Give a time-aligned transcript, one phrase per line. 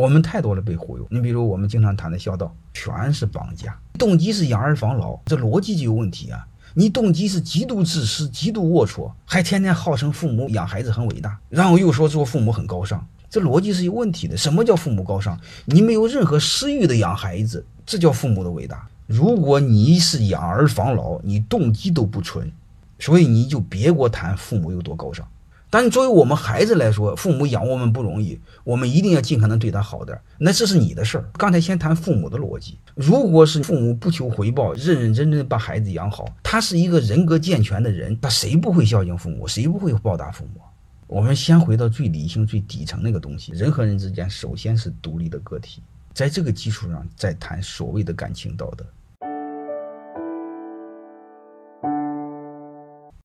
[0.00, 1.06] 我们太多了被忽悠。
[1.10, 6.46] 你比如我们经常谈的孝道，全是绑架，动机是养儿防老，这逻辑就有问题啊！
[6.72, 14.34] 你动机是极度自私、极度龌龊，还天天号称父母养孩子很伟大，然后又说做父母很高尚，这逻辑是有问题的。
[14.34, 15.38] 什么叫父母高尚？
[15.66, 18.88] 你没有任何私欲的养孩子，这叫父母的伟大。
[19.06, 22.50] 如果你是养儿防老，你动机都不纯，
[22.98, 25.28] 所以你就别给我谈父母有多高尚。
[25.72, 30.20] 但作为我们孩子来说，父母养我们不容易，我们一定要尽可能对他好点。
[30.36, 31.30] 那这是你的事儿。
[31.34, 40.60] 刚才先谈父母的逻辑，如果是父母不求回报，认认真真把孩子养好，他是一个人格健全的人，他谁不会孝敬父母，谁不会报答父母？
[41.06, 48.84] 我们先回到最理性、最底层那个东西，人和人之间首先是独立的个体，在这个基础上再谈所谓的感情道德。